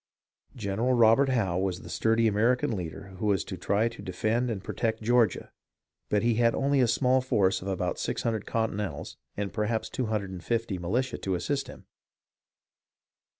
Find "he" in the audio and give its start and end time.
6.23-6.33